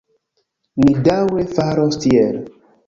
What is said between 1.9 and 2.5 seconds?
tiel.